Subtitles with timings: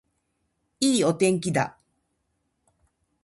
[0.79, 1.77] いいお天気だ